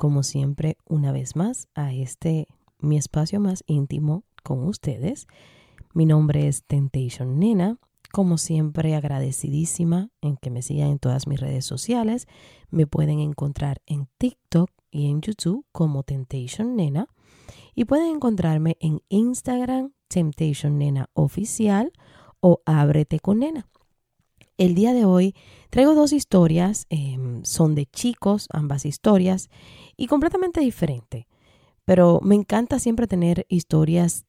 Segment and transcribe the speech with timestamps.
[0.00, 5.26] como siempre una vez más a este mi espacio más íntimo con ustedes.
[5.92, 7.76] Mi nombre es Temptation Nena,
[8.10, 12.28] como siempre agradecidísima en que me sigan en todas mis redes sociales.
[12.70, 17.06] Me pueden encontrar en TikTok y en YouTube como Temptation Nena
[17.74, 21.92] y pueden encontrarme en Instagram Temptation Nena Oficial
[22.40, 23.68] o Ábrete con Nena.
[24.60, 25.34] El día de hoy
[25.70, 29.48] traigo dos historias, em, son de chicos, ambas historias,
[29.96, 31.24] y completamente diferentes.
[31.86, 34.26] Pero me encanta siempre tener historias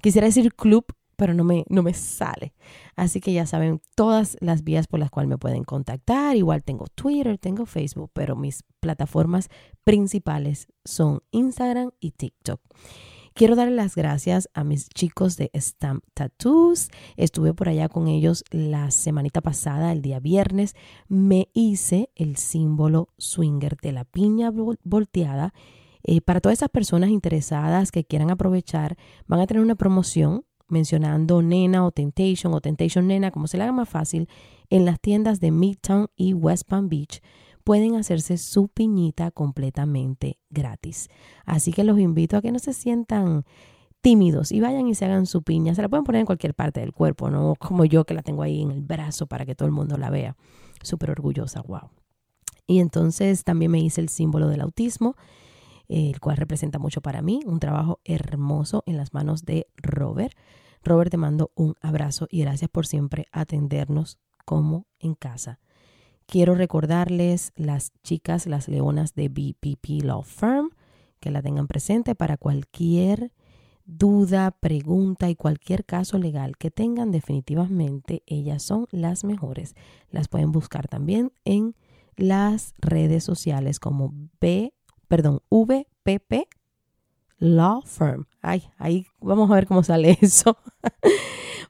[0.00, 0.84] quisiera decir club,
[1.16, 2.54] pero no me, no me sale.
[2.94, 6.36] Así que ya saben todas las vías por las cuales me pueden contactar.
[6.36, 9.48] Igual tengo Twitter, tengo Facebook, pero mis plataformas
[9.82, 12.60] principales son Instagram y TikTok.
[13.34, 16.88] Quiero darle las gracias a mis chicos de Stamp Tattoos.
[17.16, 20.74] Estuve por allá con ellos la semanita pasada, el día viernes.
[21.08, 24.50] Me hice el símbolo swinger de la piña
[24.82, 25.54] volteada.
[26.02, 31.42] Eh, para todas esas personas interesadas que quieran aprovechar, van a tener una promoción mencionando
[31.42, 34.28] Nena o Temptation o Temptation Nena, como se le haga más fácil,
[34.70, 37.20] en las tiendas de Midtown y West Palm Beach
[37.68, 41.10] pueden hacerse su piñita completamente gratis.
[41.44, 43.44] Así que los invito a que no se sientan
[44.00, 45.74] tímidos y vayan y se hagan su piña.
[45.74, 48.42] Se la pueden poner en cualquier parte del cuerpo, no como yo que la tengo
[48.42, 50.34] ahí en el brazo para que todo el mundo la vea.
[50.82, 51.90] Súper orgullosa, wow.
[52.66, 55.14] Y entonces también me hice el símbolo del autismo,
[55.88, 60.34] el cual representa mucho para mí, un trabajo hermoso en las manos de Robert.
[60.82, 65.58] Robert, te mando un abrazo y gracias por siempre atendernos como en casa.
[66.30, 70.72] Quiero recordarles las chicas, las leonas de BPP Law Firm,
[71.20, 73.32] que la tengan presente para cualquier
[73.86, 79.74] duda, pregunta y cualquier caso legal que tengan, definitivamente ellas son las mejores.
[80.10, 81.74] Las pueden buscar también en
[82.14, 84.74] las redes sociales como B,
[85.08, 86.46] perdón, VPP
[87.38, 88.26] Law Firm.
[88.42, 90.58] Ay, ahí vamos a ver cómo sale eso.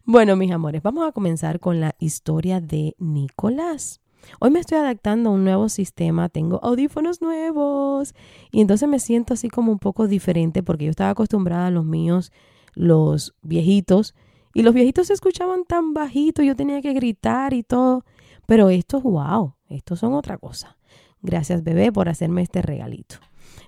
[0.04, 4.00] bueno, mis amores, vamos a comenzar con la historia de Nicolás.
[4.40, 8.14] Hoy me estoy adaptando a un nuevo sistema, tengo audífonos nuevos
[8.50, 11.84] y entonces me siento así como un poco diferente porque yo estaba acostumbrada a los
[11.84, 12.32] míos,
[12.74, 14.14] los viejitos,
[14.54, 18.04] y los viejitos se escuchaban tan bajito, yo tenía que gritar y todo,
[18.46, 20.76] pero estos, wow, estos son otra cosa.
[21.20, 23.16] Gracias bebé por hacerme este regalito.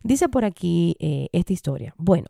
[0.03, 1.95] Dice por aquí eh, esta historia.
[1.99, 2.27] Bueno,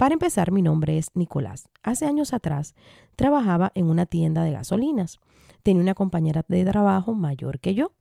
[0.00, 1.68] para empezar, mi nombre es Nicolás.
[1.82, 2.74] Hace años atrás
[3.16, 5.20] trabajaba en una tienda de gasolinas.
[5.62, 7.92] Tenía una compañera de trabajo mayor que yo.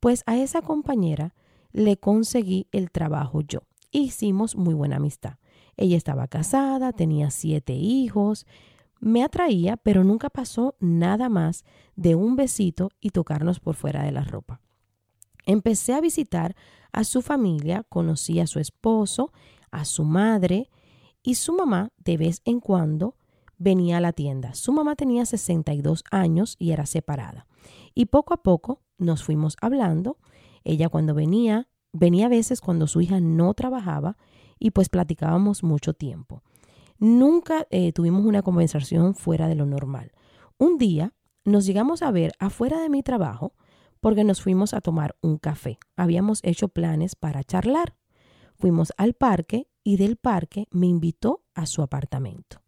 [0.00, 1.36] Pues a esa compañera
[1.70, 3.60] le conseguí el trabajo yo.
[3.92, 5.34] Hicimos muy buena amistad.
[5.76, 8.44] Ella estaba casada, tenía siete hijos.
[8.98, 11.64] Me atraía, pero nunca pasó nada más
[11.94, 14.60] de un besito y tocarnos por fuera de la ropa.
[15.44, 16.56] Empecé a visitar
[16.90, 19.32] a su familia, conocí a su esposo,
[19.70, 20.70] a su madre,
[21.26, 23.16] y su mamá de vez en cuando
[23.58, 24.54] venía a la tienda.
[24.54, 27.48] Su mamá tenía 62 años y era separada.
[27.94, 30.18] Y poco a poco nos fuimos hablando.
[30.62, 34.16] Ella cuando venía, venía a veces cuando su hija no trabajaba
[34.60, 36.44] y pues platicábamos mucho tiempo.
[37.00, 40.12] Nunca eh, tuvimos una conversación fuera de lo normal.
[40.58, 41.12] Un día
[41.44, 43.52] nos llegamos a ver afuera de mi trabajo
[43.98, 45.80] porque nos fuimos a tomar un café.
[45.96, 47.96] Habíamos hecho planes para charlar.
[48.54, 52.60] Fuimos al parque y del parque me invitó a su apartamento,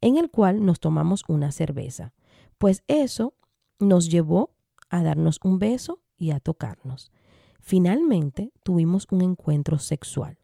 [0.00, 2.14] en el cual nos tomamos una cerveza.
[2.56, 3.34] Pues eso
[3.78, 4.54] nos llevó
[4.88, 7.12] a darnos un beso y a tocarnos.
[7.60, 10.38] Finalmente tuvimos un encuentro sexual,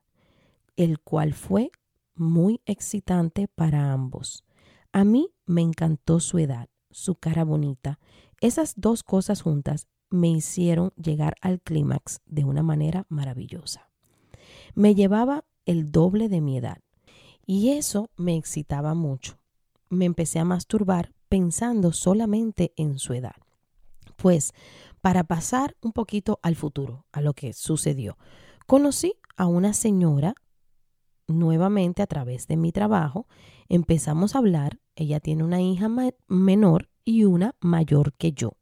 [0.76, 1.70] el cual fue
[2.14, 4.44] muy excitante para ambos.
[4.92, 7.98] A mí me encantó su edad, su cara bonita.
[8.42, 13.88] Esas dos cosas juntas me hicieron llegar al clímax de una manera maravillosa.
[14.74, 16.78] Me llevaba el doble de mi edad
[17.46, 19.38] Y eso me excitaba mucho.
[19.88, 23.36] Me empecé a masturbar pensando solamente en su edad.
[24.16, 24.52] Pues,
[25.00, 28.16] para pasar un poquito al futuro, a lo que sucedió,
[28.66, 30.34] conocí a una señora
[31.26, 33.26] nuevamente a través de mi trabajo.
[33.68, 34.78] Empezamos a hablar.
[34.94, 35.88] Ella tiene una hija
[36.28, 38.52] menor y una mayor que yo.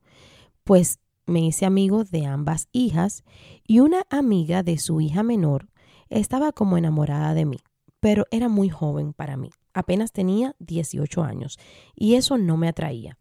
[0.64, 3.25] Pues me hice amigo de ambas hijas
[3.67, 5.69] y una amiga de su hija menor
[6.10, 7.58] estaba como enamorada de mí,
[8.00, 9.50] pero era muy joven para mí.
[9.72, 11.58] Apenas tenía 18 años
[11.94, 13.16] y eso no me atraía.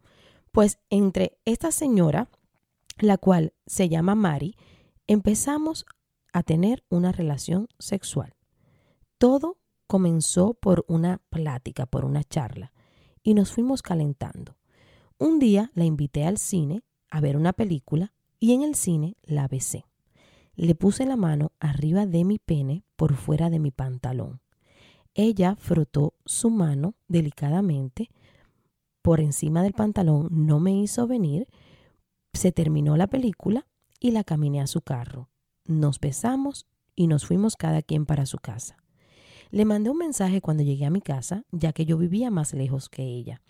[0.52, 2.28] Pues entre esta señora,
[2.98, 4.56] la cual se llama Mari,
[5.06, 5.86] empezamos
[6.32, 8.34] a tener una relación sexual.
[9.18, 12.72] Todo comenzó por una plática, por una charla,
[13.22, 14.56] y nos fuimos calentando.
[15.18, 19.48] Un día la invité al cine a ver una película y en el cine la
[19.48, 19.84] besé.
[20.54, 24.40] Le puse la mano arriba de mi pene por fuera de mi pantalón.
[25.14, 28.10] Ella frotó su mano delicadamente
[29.02, 31.48] por encima del pantalón, no me hizo venir,
[32.32, 33.66] se terminó la película
[33.98, 35.30] y la caminé a su carro.
[35.64, 38.76] Nos besamos y nos fuimos cada quien para su casa.
[39.50, 42.88] Le mandé un mensaje cuando llegué a mi casa, ya que yo vivía más lejos
[42.88, 43.42] que ella.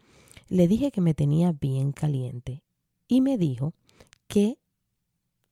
[0.48, 2.62] Le dije que me tenía bien caliente
[3.06, 3.74] y me dijo
[4.28, 4.58] que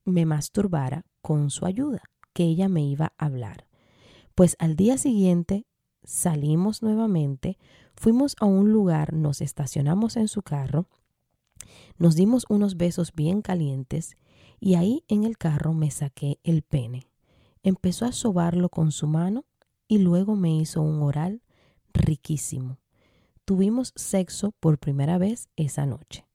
[0.05, 2.01] me masturbara con su ayuda,
[2.33, 3.65] que ella me iba a hablar.
[4.35, 5.65] Pues al día siguiente
[6.03, 7.57] salimos nuevamente,
[7.95, 10.87] fuimos a un lugar, nos estacionamos en su carro,
[11.97, 14.17] nos dimos unos besos bien calientes
[14.59, 17.07] y ahí en el carro me saqué el pene.
[17.63, 19.45] Empezó a sobarlo con su mano
[19.87, 21.41] y luego me hizo un oral
[21.93, 22.77] riquísimo.
[23.43, 26.28] Tuvimos sexo por primera vez esa noche.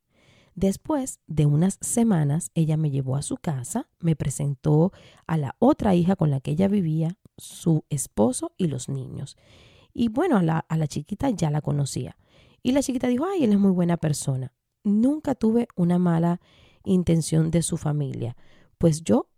[0.54, 4.92] Después de unas semanas, ella me llevó a su casa, me presentó
[5.26, 9.36] a la otra hija con la que ella vivía, su esposo y los niños.
[9.92, 12.16] Y bueno, a la, a la chiquita ya la conocía.
[12.62, 14.52] Y la chiquita dijo, ay, él es muy buena persona.
[14.84, 16.40] Nunca tuve una mala
[16.84, 18.36] intención de su familia,
[18.78, 19.28] pues yo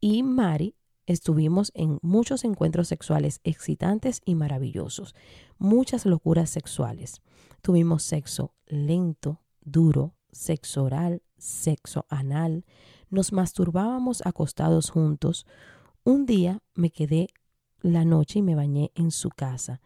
[0.00, 0.76] y Mari
[1.06, 5.14] Estuvimos en muchos encuentros sexuales excitantes y maravillosos,
[5.56, 7.22] muchas locuras sexuales.
[7.62, 12.64] Tuvimos sexo lento, duro, sexo oral, sexo anal.
[13.10, 15.46] Nos masturbábamos acostados juntos.
[16.04, 17.28] Un día me quedé
[17.80, 19.80] la noche y me bañé en su casa.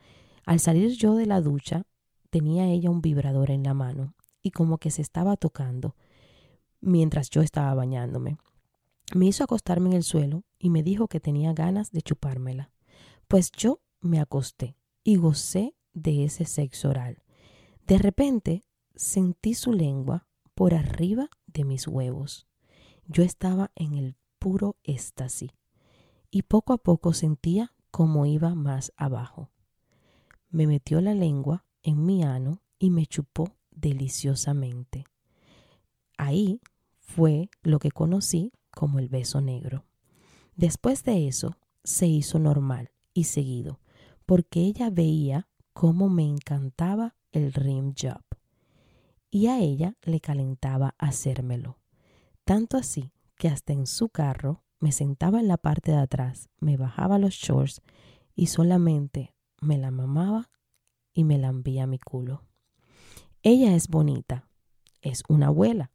[0.45, 1.85] Al salir yo de la ducha,
[2.31, 5.97] tenía ella un vibrador en la mano y como que se estaba tocando
[6.81, 8.39] mientras yo estaba bañándome.
[9.15, 12.71] Me hizo acostarme en el suelo y me dijo que tenía ganas de chupármela.
[13.29, 17.23] Pues yo me acosté y gocé de ese sexo oral.
[17.87, 18.65] De repente
[18.95, 22.47] sentí su lengua por arriba de mis huevos.
[23.07, 25.51] Yo estaba en el puro éxtasis
[26.31, 29.51] y poco a poco sentía cómo iba más abajo.
[30.49, 35.05] Me metió la lengua en mi ano y me chupó deliciosamente.
[36.17, 36.61] Ahí
[36.99, 39.85] fue lo que conocí como el beso negro.
[40.57, 43.81] Después de eso, se hizo normal y seguido,
[44.27, 48.23] porque ella veía cómo me encantaba el rim job.
[49.31, 51.79] Y a ella le calentaba hacérmelo.
[52.45, 56.77] Tanto así que hasta en su carro me sentaba en la parte de atrás, me
[56.77, 57.81] bajaba los shorts
[58.35, 60.51] y solamente me la mamaba
[61.13, 62.43] y me lambía mi culo.
[63.43, 64.49] Ella es bonita,
[65.01, 65.93] es una abuela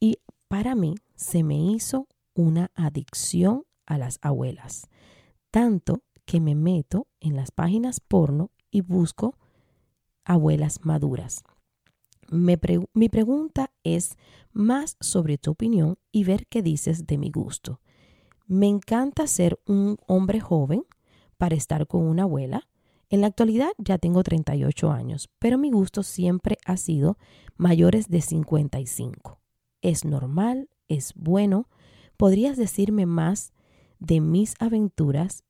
[0.00, 4.88] y para mí se me hizo una adicción a las abuelas,
[5.50, 9.38] tanto que me meto en las páginas porno y busco
[10.24, 11.44] abuelas maduras.
[12.34, 14.16] Mi pregunta es
[14.52, 17.80] más sobre tu opinión y ver qué dices de mi gusto.
[18.46, 20.84] Me encanta ser un hombre joven
[21.38, 22.68] para estar con una abuela.
[23.08, 27.18] En la actualidad ya tengo 38 años, pero mi gusto siempre ha sido
[27.56, 29.40] mayores de 55.
[29.82, 31.68] Es normal, es bueno.
[32.16, 33.52] ¿Podrías decirme más
[33.98, 35.44] de mis aventuras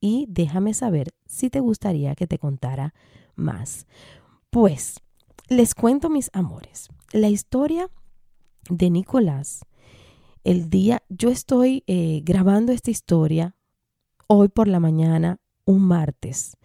[0.00, 2.94] y déjame saber si te gustaría que te contara
[3.34, 3.86] más?
[4.50, 5.00] Pues
[5.48, 6.88] les cuento mis amores.
[7.12, 7.90] La historia
[8.68, 9.64] de Nicolás,
[10.44, 13.56] el día, yo estoy eh, grabando esta historia
[14.26, 16.56] hoy por la mañana, un martes.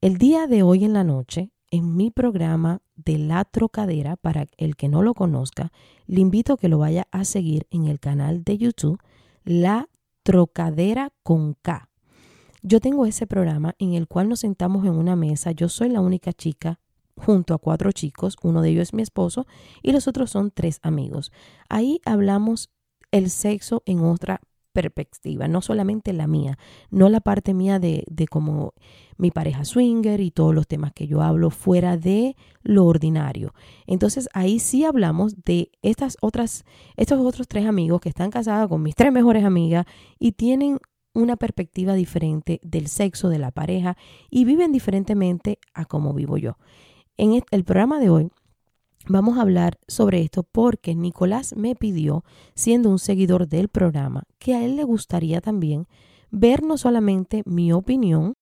[0.00, 4.76] El día de hoy en la noche, en mi programa de La Trocadera, para el
[4.76, 5.70] que no lo conozca,
[6.06, 8.98] le invito a que lo vaya a seguir en el canal de YouTube
[9.44, 9.88] La
[10.22, 11.90] Trocadera con K.
[12.62, 16.00] Yo tengo ese programa en el cual nos sentamos en una mesa, yo soy la
[16.00, 16.78] única chica
[17.16, 19.46] junto a cuatro chicos, uno de ellos es mi esposo
[19.82, 21.32] y los otros son tres amigos.
[21.68, 22.70] Ahí hablamos
[23.10, 24.40] el sexo en otra
[24.72, 26.58] perspectiva, no solamente la mía,
[26.90, 28.72] no la parte mía de, de como
[29.18, 33.54] mi pareja swinger y todos los temas que yo hablo fuera de lo ordinario.
[33.86, 36.64] Entonces ahí sí hablamos de estas otras,
[36.96, 39.84] estos otros tres amigos que están casados con mis tres mejores amigas
[40.18, 40.78] y tienen
[41.14, 43.96] una perspectiva diferente del sexo de la pareja
[44.30, 46.56] y viven diferentemente a como vivo yo.
[47.18, 48.30] En el programa de hoy
[49.06, 54.54] vamos a hablar sobre esto porque Nicolás me pidió, siendo un seguidor del programa, que
[54.54, 55.86] a él le gustaría también
[56.30, 58.32] ver no solamente mi opinión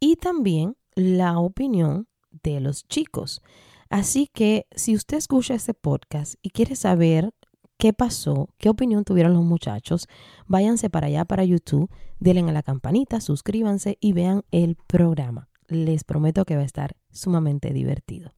[0.00, 2.08] y también la opinión
[2.42, 3.40] de los chicos.
[3.88, 7.32] Así que si usted escucha este podcast y quiere saber
[7.78, 10.08] qué pasó, qué opinión tuvieron los muchachos,
[10.46, 15.48] váyanse para allá, para YouTube, denle a la campanita, suscríbanse y vean el programa.
[15.68, 18.32] Les prometo que va a estar sumamente divertido.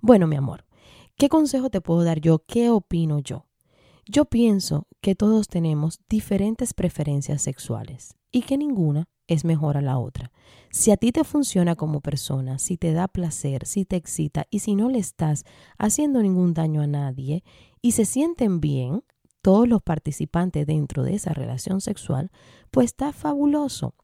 [0.00, 0.64] Bueno, mi amor,
[1.16, 2.44] ¿qué consejo te puedo dar yo?
[2.46, 3.46] ¿Qué opino yo?
[4.06, 9.98] Yo pienso que todos tenemos diferentes preferencias sexuales y que ninguna es mejor a la
[9.98, 10.32] otra.
[10.70, 14.60] Si a ti te funciona como persona, si te da placer, si te excita y
[14.60, 15.44] si no le estás
[15.78, 17.44] haciendo ningún daño a nadie
[17.80, 19.04] y se sienten bien
[19.42, 22.30] todos los participantes dentro de esa relación sexual,
[22.70, 23.94] pues está fabuloso.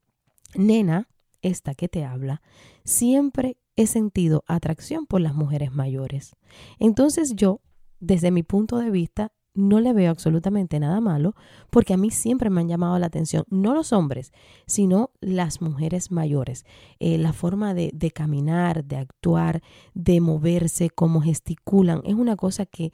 [0.55, 1.09] Nena,
[1.43, 2.43] esta que te habla,
[2.85, 6.35] siempre he sentido atracción por las mujeres mayores.
[6.81, 7.61] Entonces yo,
[8.01, 11.35] desde mi punto de vista, no le veo absolutamente nada malo
[11.71, 14.33] porque a mí siempre me han llamado la atención, no los hombres,
[14.67, 16.67] sino las mujeres mayores.
[16.99, 19.63] Eh, la forma de, de caminar, de actuar,
[19.95, 22.93] de moverse, cómo gesticulan, es una cosa que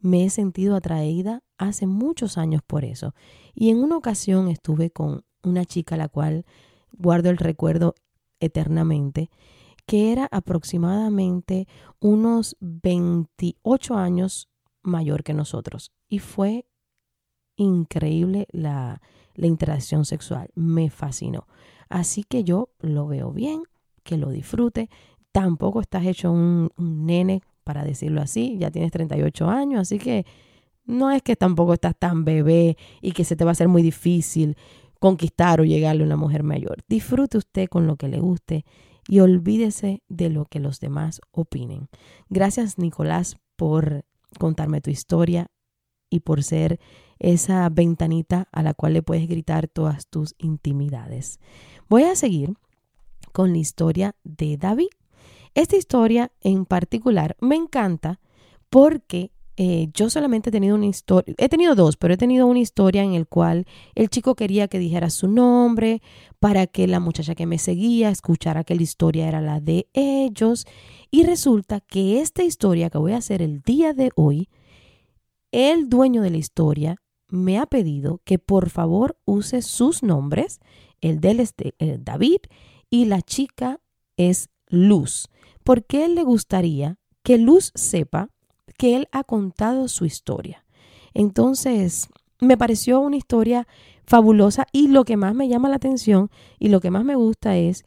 [0.00, 3.14] me he sentido atraída hace muchos años por eso.
[3.54, 6.44] Y en una ocasión estuve con una chica a la cual
[6.92, 7.94] guardo el recuerdo
[8.40, 9.30] eternamente,
[9.86, 11.68] que era aproximadamente
[12.00, 14.48] unos 28 años
[14.82, 15.92] mayor que nosotros.
[16.08, 16.66] Y fue
[17.56, 19.00] increíble la,
[19.34, 21.46] la interacción sexual, me fascinó.
[21.88, 23.62] Así que yo lo veo bien,
[24.02, 24.88] que lo disfrute.
[25.32, 30.26] Tampoco estás hecho un, un nene para decirlo así, ya tienes 38 años, así que
[30.84, 33.82] no es que tampoco estás tan bebé y que se te va a hacer muy
[33.82, 34.56] difícil
[35.00, 36.84] conquistar o llegarle a una mujer mayor.
[36.88, 38.64] Disfrute usted con lo que le guste
[39.08, 41.88] y olvídese de lo que los demás opinen.
[42.28, 44.04] Gracias Nicolás por
[44.38, 45.50] contarme tu historia
[46.10, 46.80] y por ser
[47.18, 51.40] esa ventanita a la cual le puedes gritar todas tus intimidades.
[51.88, 52.54] Voy a seguir
[53.32, 54.88] con la historia de David.
[55.54, 58.20] Esta historia en particular me encanta
[58.70, 62.58] porque eh, yo solamente he tenido una historia, he tenido dos, pero he tenido una
[62.58, 66.02] historia en el cual el chico quería que dijera su nombre
[66.40, 70.66] para que la muchacha que me seguía escuchara que la historia era la de ellos.
[71.10, 74.48] Y resulta que esta historia que voy a hacer el día de hoy,
[75.52, 76.96] el dueño de la historia
[77.28, 80.60] me ha pedido que por favor use sus nombres.
[81.00, 81.54] El de él es
[82.00, 82.38] David
[82.90, 83.80] y la chica
[84.16, 85.28] es Luz
[85.64, 88.28] porque él le gustaría que Luz sepa
[88.76, 90.64] que él ha contado su historia.
[91.14, 92.08] Entonces,
[92.40, 93.66] me pareció una historia
[94.04, 97.56] fabulosa y lo que más me llama la atención y lo que más me gusta
[97.56, 97.84] es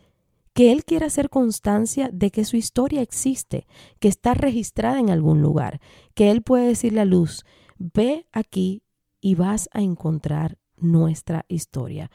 [0.53, 3.67] que él quiere hacer constancia de que su historia existe,
[3.99, 5.79] que está registrada en algún lugar,
[6.15, 7.45] que él puede decirle a Luz,
[7.77, 8.81] ve aquí
[9.21, 12.09] y vas a encontrar nuestra historia.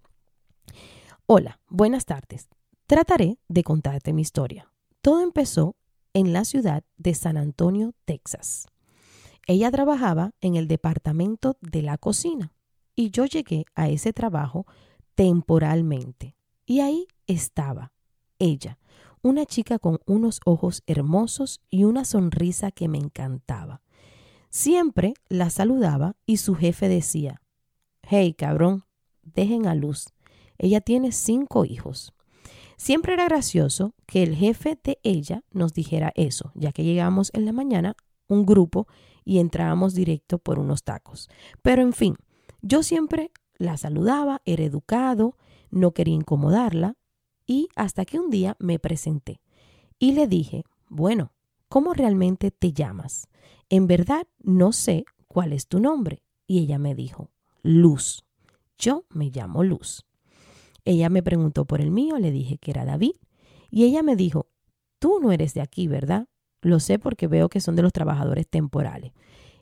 [1.26, 2.48] Hola, buenas tardes.
[2.88, 4.68] Trataré de contarte mi historia.
[5.00, 5.76] Todo empezó
[6.12, 8.66] en la ciudad de San Antonio, Texas.
[9.46, 12.52] Ella trabajaba en el departamento de la cocina
[12.94, 14.66] y yo llegué a ese trabajo
[15.14, 16.36] temporalmente.
[16.64, 17.92] Y ahí estaba
[18.38, 18.78] ella,
[19.22, 23.82] una chica con unos ojos hermosos y una sonrisa que me encantaba.
[24.50, 27.40] Siempre la saludaba y su jefe decía,
[28.02, 28.84] Hey, cabrón,
[29.22, 30.12] dejen a luz.
[30.58, 32.12] Ella tiene cinco hijos.
[32.76, 37.44] Siempre era gracioso que el jefe de ella nos dijera eso, ya que llegamos en
[37.44, 37.96] la mañana
[38.28, 38.86] un grupo
[39.24, 41.28] y entrábamos directo por unos tacos.
[41.62, 42.16] Pero en fin,
[42.60, 45.36] yo siempre la saludaba, era educado,
[45.70, 46.96] no quería incomodarla
[47.46, 49.40] y hasta que un día me presenté
[49.98, 51.32] y le dije, bueno,
[51.68, 53.28] ¿cómo realmente te llamas?
[53.68, 56.22] En verdad no sé cuál es tu nombre.
[56.46, 57.30] Y ella me dijo,
[57.62, 58.24] Luz.
[58.76, 60.04] Yo me llamo Luz.
[60.84, 63.14] Ella me preguntó por el mío, le dije que era David.
[63.70, 64.48] Y ella me dijo,
[64.98, 66.26] tú no eres de aquí, ¿verdad?
[66.62, 69.12] Lo sé porque veo que son de los trabajadores temporales.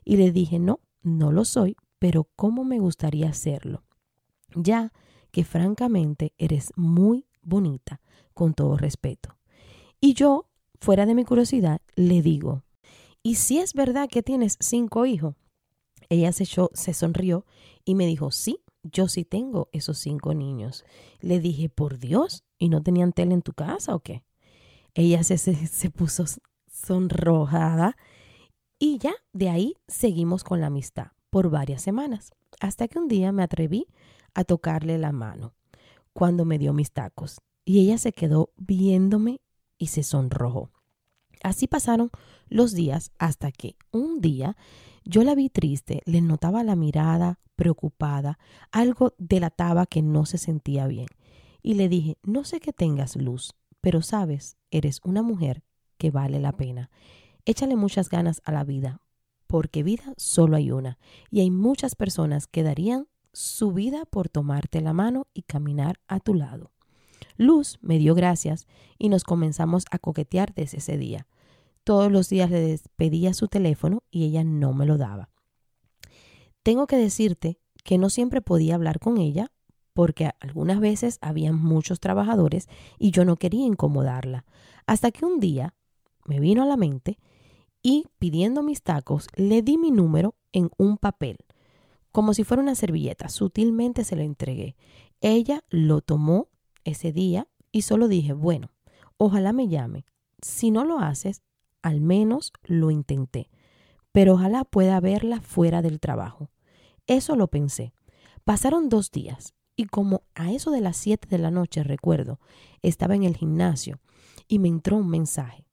[0.05, 3.83] Y le dije, no, no lo soy, pero ¿cómo me gustaría hacerlo?
[4.55, 4.93] Ya
[5.31, 8.01] que francamente eres muy bonita,
[8.33, 9.37] con todo respeto.
[9.99, 10.47] Y yo,
[10.79, 12.63] fuera de mi curiosidad, le digo,
[13.23, 15.35] ¿y si es verdad que tienes cinco hijos?
[16.09, 17.45] Ella se, echó, se sonrió
[17.85, 20.85] y me dijo, sí, yo sí tengo esos cinco niños.
[21.19, 24.23] Le dije, por Dios, ¿y no tenían tele en tu casa o qué?
[24.93, 26.25] Ella se, se, se puso
[26.85, 27.95] sonrojada
[28.79, 33.31] y ya de ahí seguimos con la amistad por varias semanas, hasta que un día
[33.31, 33.87] me atreví
[34.33, 35.53] a tocarle la mano
[36.13, 39.41] cuando me dio mis tacos y ella se quedó viéndome
[39.77, 40.71] y se sonrojó.
[41.43, 42.11] Así pasaron
[42.49, 44.57] los días hasta que un día
[45.03, 48.37] yo la vi triste, le notaba la mirada preocupada,
[48.71, 51.07] algo delataba que no se sentía bien.
[51.63, 55.63] Y le dije, no sé que tengas luz, pero sabes, eres una mujer
[56.01, 56.89] que vale la pena.
[57.45, 59.01] Échale muchas ganas a la vida,
[59.45, 60.97] porque vida solo hay una,
[61.29, 66.19] y hay muchas personas que darían su vida por tomarte la mano y caminar a
[66.19, 66.71] tu lado.
[67.37, 68.65] Luz me dio gracias
[68.97, 71.27] y nos comenzamos a coquetear desde ese día.
[71.83, 75.29] Todos los días le despedía su teléfono y ella no me lo daba.
[76.63, 79.51] Tengo que decirte que no siempre podía hablar con ella
[79.93, 84.45] porque algunas veces había muchos trabajadores y yo no quería incomodarla.
[84.87, 85.75] Hasta que un día
[86.25, 87.17] me vino a la mente
[87.81, 91.37] y pidiendo mis tacos le di mi número en un papel,
[92.11, 93.29] como si fuera una servilleta.
[93.29, 94.75] Sutilmente se lo entregué.
[95.21, 96.49] Ella lo tomó
[96.83, 98.71] ese día y solo dije, bueno,
[99.17, 100.05] ojalá me llame.
[100.41, 101.41] Si no lo haces,
[101.81, 103.49] al menos lo intenté,
[104.11, 106.49] pero ojalá pueda verla fuera del trabajo.
[107.07, 107.93] Eso lo pensé.
[108.43, 112.39] Pasaron dos días y como a eso de las siete de la noche recuerdo,
[112.81, 113.99] estaba en el gimnasio
[114.47, 115.65] y me entró un mensaje.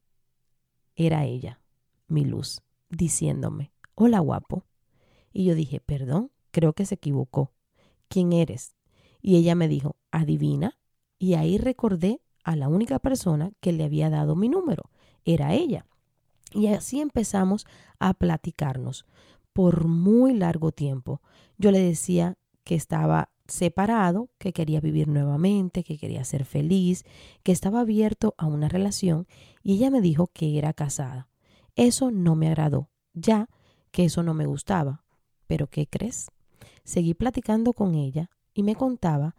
[1.00, 1.60] Era ella,
[2.08, 4.64] mi luz, diciéndome, hola guapo.
[5.32, 7.52] Y yo dije, perdón, creo que se equivocó.
[8.08, 8.74] ¿Quién eres?
[9.22, 10.76] Y ella me dijo, adivina.
[11.16, 14.90] Y ahí recordé a la única persona que le había dado mi número.
[15.24, 15.86] Era ella.
[16.52, 17.64] Y así empezamos
[18.00, 19.06] a platicarnos
[19.52, 21.22] por muy largo tiempo.
[21.58, 27.04] Yo le decía que estaba separado, que quería vivir nuevamente, que quería ser feliz,
[27.42, 29.26] que estaba abierto a una relación
[29.62, 31.28] y ella me dijo que era casada.
[31.74, 33.48] Eso no me agradó, ya
[33.90, 35.04] que eso no me gustaba.
[35.46, 36.28] Pero ¿qué crees?
[36.84, 39.34] Seguí platicando con ella y me contaba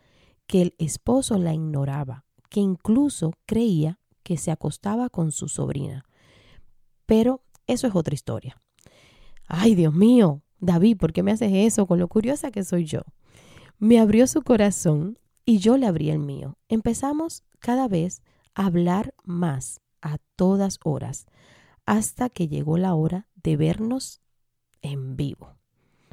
[0.47, 6.05] que el esposo la ignoraba, que incluso creía que se acostaba con su sobrina.
[7.05, 8.61] Pero eso es otra historia.
[9.47, 13.01] Ay, Dios mío, David, ¿por qué me haces eso con lo curiosa que soy yo?
[13.81, 16.57] Me abrió su corazón y yo le abrí el mío.
[16.67, 18.21] Empezamos cada vez
[18.53, 21.27] a hablar más a todas horas
[21.85, 24.21] hasta que llegó la hora de vernos
[24.81, 25.55] en vivo.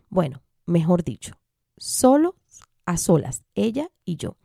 [0.09, 1.35] Bueno, mejor dicho,
[1.77, 2.37] solo
[2.85, 4.37] a solas, ella y yo.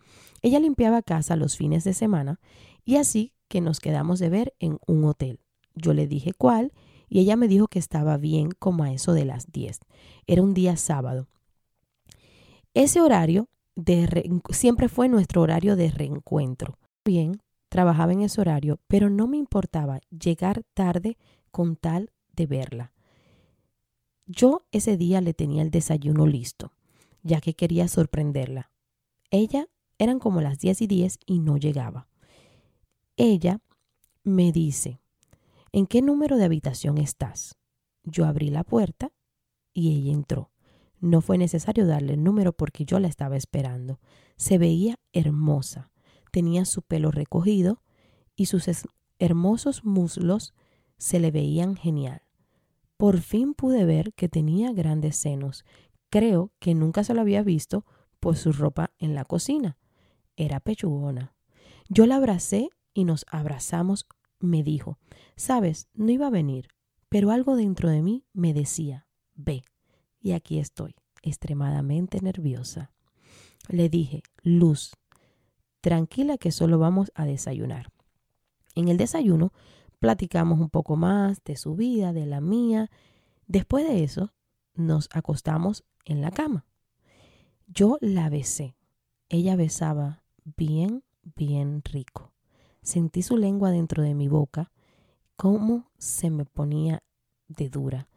[0.41, 2.39] Ella limpiaba casa los fines de semana
[2.84, 5.41] y así que nos quedamos de ver en un hotel.
[5.75, 6.73] Yo le dije cuál
[7.07, 9.79] y ella me dijo que estaba bien como a eso de las 10.
[10.25, 11.27] Era un día sábado.
[12.73, 16.77] Ese horario de siempre fue nuestro horario de reencuentro.
[17.03, 21.17] Bien, trabajaba en ese horario, pero no me importaba llegar tarde
[21.51, 22.93] con tal de verla.
[24.25, 26.71] Yo ese día le tenía el desayuno listo,
[27.23, 28.71] ya que quería sorprenderla.
[29.29, 32.07] Ella eran como las 10 y 10 y no llegaba.
[33.17, 33.60] Ella
[34.23, 35.01] me dice,
[35.73, 37.57] ¿en qué número de habitación estás?
[38.03, 39.12] Yo abrí la puerta
[39.73, 40.49] y ella entró.
[41.02, 44.00] No fue necesario darle el número porque yo la estaba esperando.
[44.38, 45.92] Se veía hermosa.
[46.32, 47.82] Tenía su pelo recogido
[48.36, 48.70] y sus
[49.20, 50.54] hermosos muslos
[50.98, 52.22] se le veían genial.
[52.96, 55.66] Por fin pude ver que tenía grandes senos.
[56.10, 57.86] Creo que nunca se lo había visto
[58.22, 59.78] por su ropa en la cocina.
[60.38, 61.34] Era pechugona.
[61.90, 64.06] Yo la abracé y nos abrazamos
[64.42, 64.98] me dijo,
[65.36, 66.68] sabes, no iba a venir,
[67.10, 69.64] pero algo dentro de mí me decía, ve,
[70.21, 72.91] y aquí estoy, extremadamente nerviosa.
[73.67, 74.93] Le dije, Luz,
[75.81, 77.91] tranquila que solo vamos a desayunar.
[78.75, 79.51] En el desayuno
[79.99, 82.89] platicamos un poco más de su vida, de la mía.
[83.47, 84.34] Después de eso,
[84.73, 86.65] nos acostamos en la cama.
[87.67, 88.75] Yo la besé.
[89.29, 90.23] Ella besaba
[90.57, 91.03] bien,
[91.36, 92.31] bien rico.
[92.81, 94.71] Sentí su lengua dentro de mi boca,
[95.36, 97.03] cómo se me ponía
[97.47, 98.07] de dura.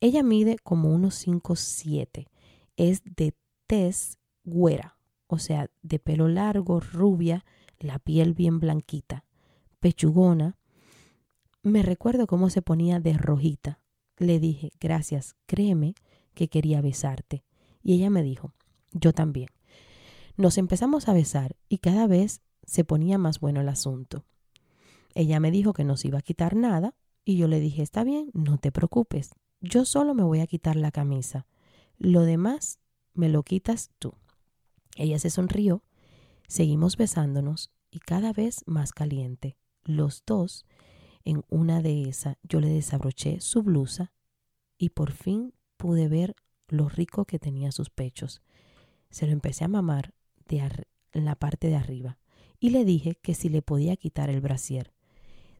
[0.00, 2.28] Ella mide como unos 5 7.
[2.76, 3.34] Es de
[3.66, 7.44] tez güera, o sea, de pelo largo, rubia,
[7.78, 9.24] la piel bien blanquita,
[9.80, 10.56] pechugona.
[11.62, 13.80] Me recuerdo cómo se ponía de rojita.
[14.18, 15.94] Le dije, gracias, créeme
[16.34, 17.44] que quería besarte.
[17.82, 18.54] Y ella me dijo,
[18.92, 19.48] yo también.
[20.36, 24.24] Nos empezamos a besar y cada vez se ponía más bueno el asunto.
[25.14, 28.04] Ella me dijo que no se iba a quitar nada y yo le dije, está
[28.04, 29.30] bien, no te preocupes,
[29.60, 31.46] yo solo me voy a quitar la camisa.
[31.98, 32.78] Lo demás
[33.14, 34.14] me lo quitas tú.
[34.96, 35.82] Ella se sonrió,
[36.46, 39.56] seguimos besándonos y cada vez más caliente.
[39.84, 40.64] Los dos,
[41.24, 44.12] en una de esas, yo le desabroché su blusa
[44.78, 46.34] y por fin pude ver
[46.68, 48.42] lo rico que tenía sus pechos.
[49.10, 50.14] Se lo empecé a mamar
[50.48, 52.18] de en la parte de arriba
[52.60, 54.92] y le dije que si le podía quitar el brasier.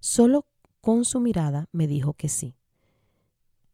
[0.01, 0.47] Solo
[0.81, 2.55] con su mirada me dijo que sí.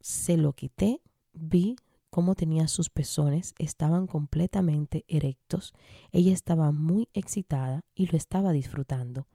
[0.03, 0.99] Se lo quité,
[1.31, 1.77] vi
[2.09, 5.73] cómo tenía sus pezones, estaban completamente erectos.
[6.11, 9.27] Ella estaba muy excitada y lo estaba disfrutando.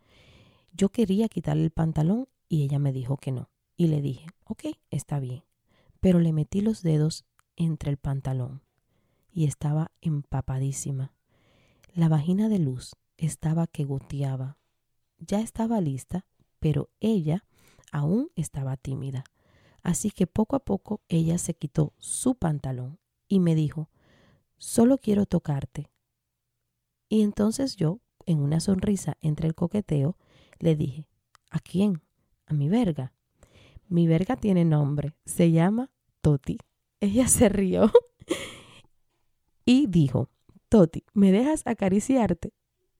[0.73, 3.49] Yo quería quitarle el pantalón y ella me dijo que no.
[3.79, 5.43] Y le dije, ok, está bien.
[6.01, 7.25] Pero le metí los dedos
[7.57, 8.61] entre el pantalón
[9.33, 11.15] y estaba empapadísima.
[11.95, 14.59] La vagina de luz estaba que goteaba.
[15.17, 16.27] Ya estaba lista,
[16.61, 17.47] pero ella
[17.91, 19.25] aún estaba tímida.
[19.83, 23.91] Así que poco a poco ella se quitó su pantalón y me dijo,
[24.57, 25.91] solo quiero tocarte.
[27.09, 30.17] Y entonces yo, en una sonrisa entre el coqueteo,
[30.59, 31.09] le dije,
[31.51, 32.03] ¿a quién?
[32.47, 33.13] A mi verga.
[33.89, 36.59] Mi verga tiene nombre, se llama Toti.
[37.01, 37.91] Ella se rió
[39.65, 40.29] y dijo,
[40.69, 42.53] Toti, ¿me dejas acariciarte?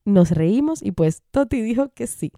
[0.05, 2.31] Nos reímos y pues Toti dijo que sí.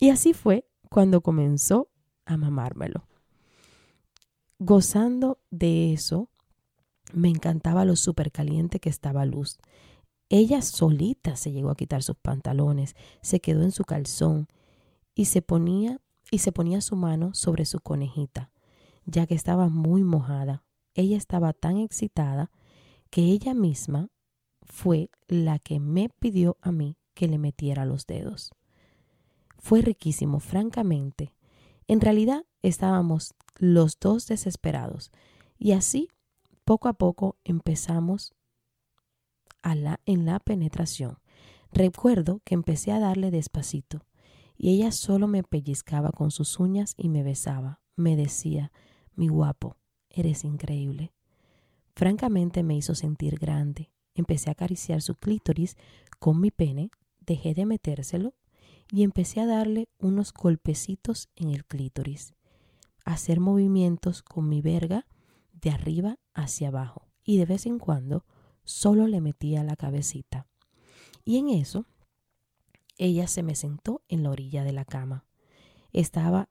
[0.00, 1.90] Y así fue cuando comenzó
[2.24, 3.07] a mamármelo.
[4.60, 6.28] Gozando de eso,
[7.12, 9.58] me encantaba lo súper caliente que estaba Luz.
[10.28, 14.48] Ella solita se llegó a quitar sus pantalones, se quedó en su calzón
[15.14, 18.50] y se ponía y se ponía su mano sobre su conejita,
[19.06, 20.64] ya que estaba muy mojada.
[20.94, 22.50] Ella estaba tan excitada
[23.10, 24.10] que ella misma
[24.62, 28.52] fue la que me pidió a mí que le metiera los dedos.
[29.56, 31.32] Fue riquísimo, francamente.
[31.86, 35.12] En realidad estábamos los dos desesperados
[35.58, 36.08] y así
[36.64, 38.34] poco a poco empezamos
[39.62, 41.18] a la, en la penetración.
[41.72, 44.06] Recuerdo que empecé a darle despacito
[44.56, 47.80] y ella solo me pellizcaba con sus uñas y me besaba.
[47.96, 48.72] Me decía,
[49.14, 49.76] mi guapo,
[50.10, 51.12] eres increíble.
[51.94, 53.90] Francamente me hizo sentir grande.
[54.14, 55.76] Empecé a acariciar su clítoris
[56.18, 56.90] con mi pene,
[57.20, 58.34] dejé de metérselo
[58.90, 62.34] y empecé a darle unos golpecitos en el clítoris,
[63.08, 65.06] hacer movimientos con mi verga
[65.52, 68.26] de arriba hacia abajo y de vez en cuando
[68.64, 70.46] solo le metía la cabecita.
[71.24, 71.86] Y en eso,
[72.98, 75.24] ella se me sentó en la orilla de la cama.
[75.92, 76.50] Estaba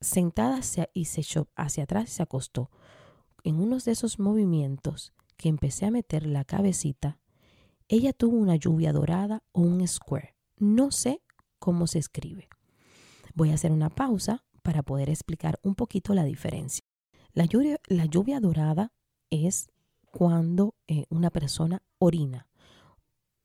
[0.00, 2.70] sentada hacia, y se echó hacia atrás y se acostó.
[3.44, 7.18] En uno de esos movimientos que empecé a meter la cabecita,
[7.86, 10.34] ella tuvo una lluvia dorada o un square.
[10.56, 11.22] No sé
[11.58, 12.48] cómo se escribe.
[13.34, 16.84] Voy a hacer una pausa para poder explicar un poquito la diferencia.
[17.32, 18.92] La lluvia, dorada
[19.30, 19.70] es
[20.10, 22.46] cuando eh, una persona orina.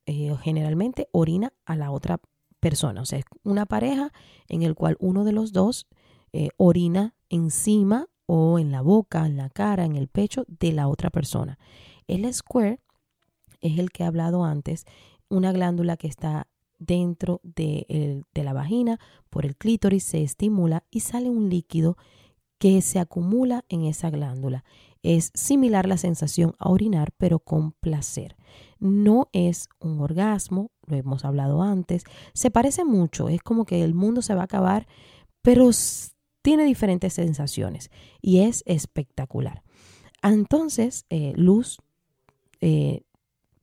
[0.04, 2.20] Eh, generalmente orina a la otra
[2.60, 3.00] persona.
[3.00, 4.12] O sea, es una pareja
[4.50, 5.86] en el cual uno de los dos
[6.34, 10.88] eh, orina encima o en la boca, en la cara, en el pecho de la
[10.88, 11.58] otra persona.
[12.06, 12.80] El square
[13.62, 14.84] es el que he hablado antes,
[15.30, 16.48] una glándula que está
[16.86, 18.98] dentro de, la vagina,
[19.30, 21.96] por el clítoris, se estimula y sale un líquido
[22.58, 24.64] que se acumula en esa glándula.
[25.02, 28.36] Es similar la sensación a orinar, pero con placer.
[28.78, 32.04] No es un orgasmo, lo hemos hablado antes.
[32.32, 34.86] Se parece mucho, es como que el mundo se va a acabar,
[35.42, 35.70] pero
[36.42, 37.90] tiene diferentes sensaciones
[38.22, 39.62] y es espectacular.
[40.22, 41.78] Entonces, eh, Luz
[42.60, 43.02] eh,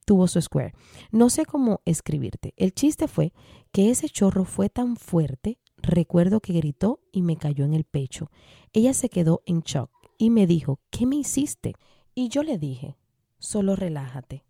[0.04, 0.74] tuvo su square.
[1.10, 2.54] No sé cómo escribirte.
[2.56, 3.32] El chiste fue
[3.72, 8.30] que ese chorro fue tan fuerte, recuerdo que gritó y me cayó en el pecho.
[8.72, 11.74] Ella se quedó en shock y me dijo, ¿qué me hiciste?
[12.14, 12.96] Y yo le dije,
[13.38, 14.44] solo relájate.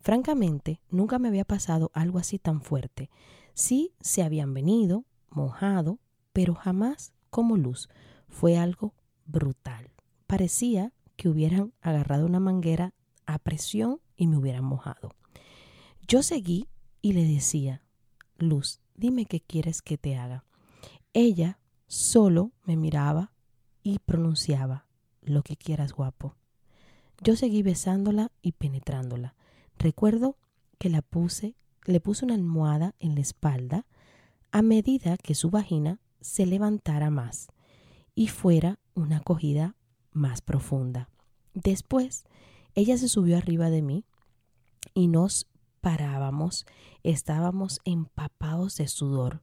[0.00, 3.10] Francamente, nunca me había pasado algo así tan fuerte.
[3.54, 5.98] Sí se habían venido, mojado,
[6.32, 7.88] pero jamás como luz.
[8.28, 8.94] Fue algo
[9.26, 9.90] brutal.
[10.26, 12.94] Parecía que hubieran agarrado una manguera
[13.26, 15.14] a presión y me hubieran mojado.
[16.06, 16.68] Yo seguí
[17.00, 17.82] y le decía,
[18.36, 20.44] Luz, dime qué quieres que te haga.
[21.14, 23.32] Ella solo me miraba
[23.82, 24.84] y pronunciaba,
[25.22, 26.34] lo que quieras guapo.
[27.22, 29.34] Yo seguí besándola y penetrándola.
[29.78, 30.36] Recuerdo
[30.78, 31.54] que la puse,
[31.84, 33.86] le puse una almohada en la espalda
[34.50, 37.48] a medida que su vagina se levantara más
[38.14, 39.76] y fuera una acogida
[40.12, 41.08] más profunda.
[41.54, 42.24] Después,
[42.74, 44.04] ella se subió arriba de mí
[44.98, 45.46] y nos
[45.80, 46.66] parábamos,
[47.04, 49.42] estábamos empapados de sudor.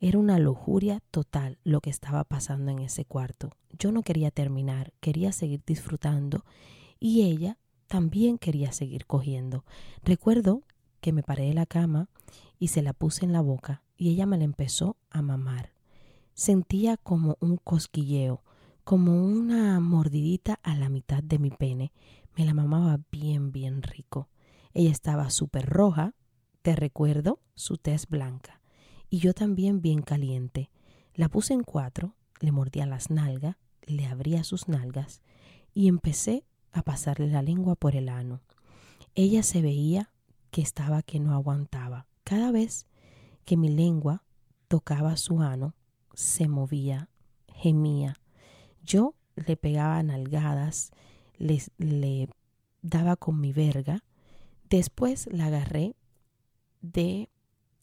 [0.00, 3.50] Era una lujuria total lo que estaba pasando en ese cuarto.
[3.78, 6.46] Yo no quería terminar, quería seguir disfrutando
[6.98, 9.66] y ella también quería seguir cogiendo.
[10.02, 10.62] Recuerdo
[11.02, 12.08] que me paré de la cama
[12.58, 15.74] y se la puse en la boca y ella me la empezó a mamar.
[16.32, 18.42] Sentía como un cosquilleo,
[18.84, 21.92] como una mordidita a la mitad de mi pene.
[22.38, 24.28] Me la mamaba bien, bien rico.
[24.74, 26.14] Ella estaba súper roja,
[26.62, 28.60] te recuerdo, su tez blanca.
[29.08, 30.70] Y yo también bien caliente.
[31.14, 33.56] La puse en cuatro, le mordía las nalgas,
[33.86, 35.22] le abría sus nalgas
[35.72, 38.40] y empecé a pasarle la lengua por el ano.
[39.14, 40.10] Ella se veía
[40.50, 42.06] que estaba que no aguantaba.
[42.24, 42.86] Cada vez
[43.44, 44.24] que mi lengua
[44.66, 45.74] tocaba su ano,
[46.14, 47.10] se movía,
[47.46, 48.16] gemía.
[48.82, 50.90] Yo le pegaba nalgadas,
[51.38, 52.28] le, le
[52.82, 54.02] daba con mi verga
[54.74, 55.94] Después la agarré
[56.80, 57.30] de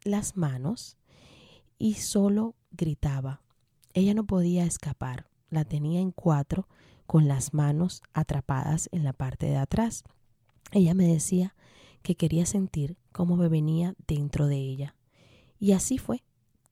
[0.04, 0.98] las manos
[1.78, 3.42] y solo gritaba.
[3.94, 5.30] Ella no podía escapar.
[5.50, 6.68] La tenía en cuatro
[7.08, 10.04] con las manos atrapadas en la parte de atrás.
[10.74, 11.56] Ella me decía
[12.02, 14.98] que quería sentir cómo me venía dentro de ella.
[15.60, 16.26] Y así fue.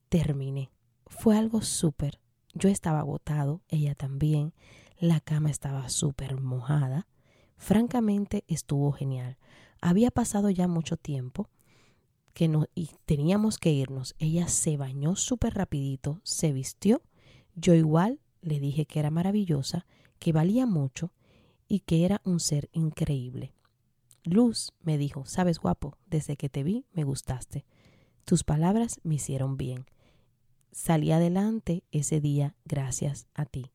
[0.10, 0.70] Terminé.
[1.08, 2.20] Fue algo súper.
[2.54, 4.54] Yo estaba agotado, ella también.
[5.00, 7.08] La cama estaba súper mojada.
[7.56, 9.38] Francamente estuvo genial.
[9.82, 11.50] Había pasado ya mucho tiempo
[12.34, 14.16] que no, y teníamos que irnos.
[14.18, 17.02] Ella se bañó súper rapidito, se vistió.
[17.56, 19.86] Yo igual le dije que era maravillosa,
[20.20, 21.12] que valía mucho
[21.68, 23.54] y que era un ser increíble.
[24.24, 27.66] Luz me dijo, sabes guapo, desde que te vi me gustaste.
[28.26, 29.86] Tus palabras me hicieron bien.
[30.72, 33.72] Salí adelante ese día gracias a ti.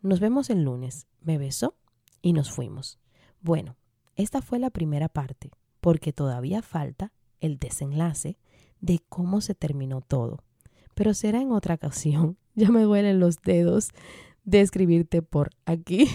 [0.00, 1.06] Nos vemos el lunes.
[1.20, 1.76] Me besó
[2.22, 2.98] y nos fuimos.
[3.40, 3.76] Bueno,
[4.16, 5.50] esta fue la primera parte,
[5.80, 8.38] porque todavía falta el desenlace
[8.80, 10.42] de cómo se terminó todo.
[10.94, 12.36] Pero será en otra ocasión.
[12.58, 13.90] Ya me duelen los dedos
[14.44, 16.08] de escribirte por aquí.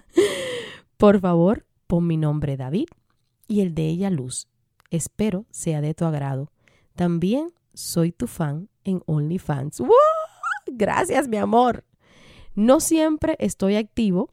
[0.96, 2.86] por favor, pon mi nombre David
[3.48, 4.46] y el de ella Luz.
[4.92, 6.52] Espero sea de tu agrado.
[6.94, 9.82] También soy tu fan en OnlyFans.
[10.66, 11.84] Gracias, mi amor.
[12.54, 14.32] No siempre estoy activo,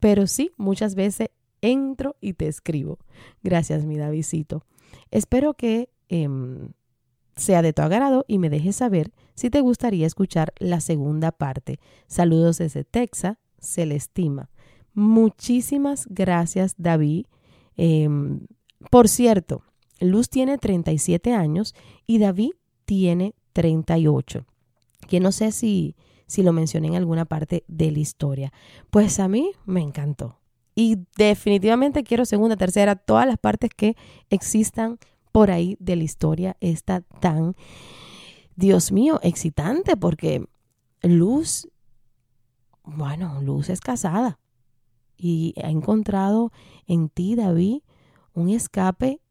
[0.00, 1.30] pero sí muchas veces
[1.66, 2.98] entro y te escribo.
[3.42, 4.64] Gracias, mi Davidcito.
[5.10, 6.72] Espero que em,
[7.36, 11.78] sea de tu agrado y me dejes saber si te gustaría escuchar la segunda parte.
[12.06, 14.50] Saludos desde Texas, se le estima.
[14.94, 17.26] Muchísimas gracias, David.
[17.76, 18.46] Em,
[18.90, 19.62] por cierto,
[20.00, 21.74] Luz tiene 37 años
[22.06, 22.52] y David
[22.86, 24.46] tiene 38.
[25.06, 28.52] Que no sé si, si lo mencioné en alguna parte de la historia.
[28.90, 30.38] Pues a mí me encantó.
[30.78, 33.96] Y definitivamente quiero segunda, tercera, todas las partes que
[34.28, 34.98] existan
[35.32, 36.56] por ahí de la historia.
[36.60, 37.56] Está tan,
[38.56, 40.46] Dios mío, excitante porque
[41.02, 41.66] Luz,
[42.84, 44.38] bueno, Luz es casada
[45.16, 46.52] y ha encontrado
[46.86, 47.80] en ti, David,
[48.34, 49.22] un escape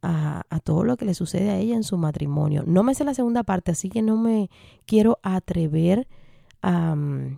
[0.00, 2.64] a, a, todo lo que le sucede a ella en su matrimonio.
[2.66, 4.48] No me sé la segunda parte, así que no me
[4.86, 6.08] quiero atrever
[6.62, 7.36] a um,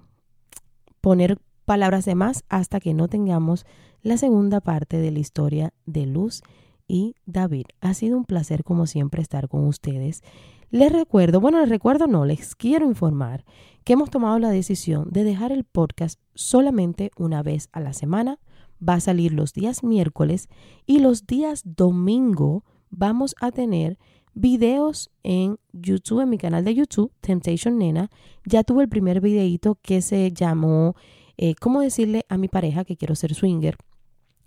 [1.00, 1.40] poner
[1.72, 3.64] palabras de más hasta que no tengamos
[4.02, 6.42] la segunda parte de la historia de Luz
[6.86, 7.64] y David.
[7.80, 10.22] Ha sido un placer como siempre estar con ustedes.
[10.70, 13.46] Les recuerdo, bueno, les recuerdo no, les quiero informar
[13.84, 18.38] que hemos tomado la decisión de dejar el podcast solamente una vez a la semana.
[18.86, 20.50] Va a salir los días miércoles
[20.84, 23.98] y los días domingo vamos a tener
[24.34, 28.10] videos en YouTube, en mi canal de YouTube, Temptation Nena.
[28.44, 30.96] Ya tuve el primer videito que se llamó
[31.44, 33.76] eh, cómo decirle a mi pareja que quiero ser swinger.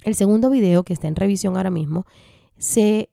[0.05, 2.05] El segundo video que está en revisión ahora mismo
[2.58, 3.10] se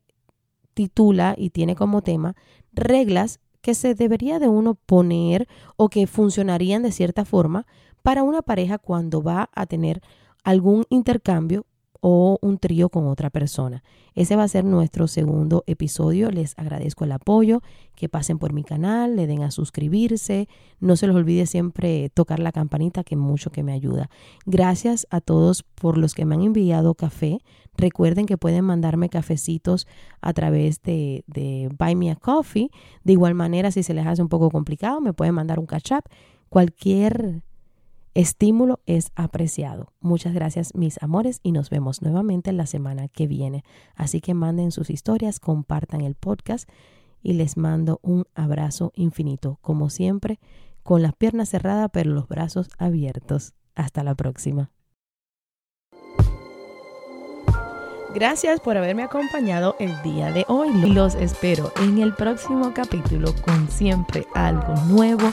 [0.72, 2.36] titula y tiene como tema
[2.72, 7.66] reglas que se debería de uno poner o que funcionarían de cierta forma
[8.04, 10.00] para una pareja cuando va a tener
[10.44, 11.66] algún intercambio
[12.04, 13.84] o un trío con otra persona.
[14.16, 16.32] Ese va a ser nuestro segundo episodio.
[16.32, 17.62] Les agradezco el apoyo,
[17.94, 20.48] que pasen por mi canal, le den a suscribirse.
[20.80, 24.10] No se les olvide siempre tocar la campanita, que mucho que me ayuda.
[24.46, 27.38] Gracias a todos por los que me han enviado café.
[27.76, 29.86] Recuerden que pueden mandarme cafecitos
[30.20, 32.72] a través de, de Buy Me a Coffee.
[33.04, 35.92] De igual manera, si se les hace un poco complicado, me pueden mandar un catch
[35.92, 36.02] up.
[36.48, 37.42] Cualquier
[38.14, 39.92] estímulo es apreciado.
[40.00, 43.64] Muchas gracias mis amores y nos vemos nuevamente la semana que viene.
[43.94, 46.68] Así que manden sus historias, compartan el podcast
[47.22, 50.40] y les mando un abrazo infinito, como siempre,
[50.82, 53.54] con las piernas cerradas pero los brazos abiertos.
[53.74, 54.70] Hasta la próxima.
[58.14, 60.68] Gracias por haberme acompañado el día de hoy.
[60.92, 65.32] Los espero en el próximo capítulo con siempre algo nuevo